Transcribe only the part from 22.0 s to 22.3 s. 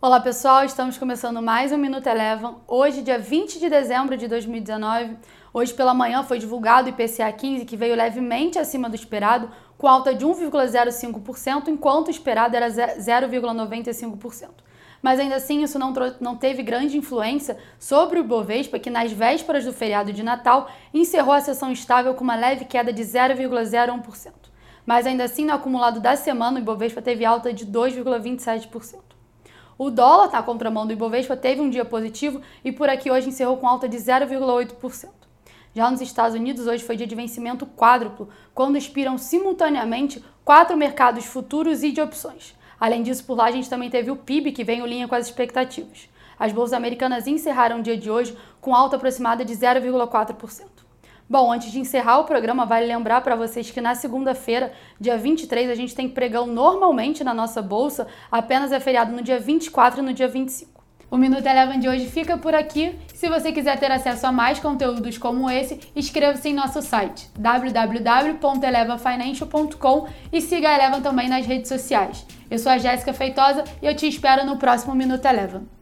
com